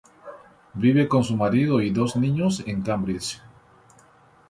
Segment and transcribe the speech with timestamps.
[0.73, 3.39] Vive con su marido y dos niños en Cambridge.